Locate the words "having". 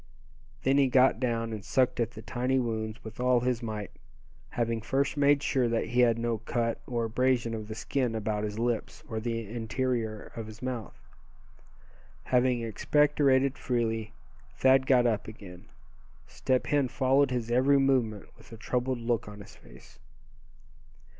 4.49-4.81, 12.23-12.63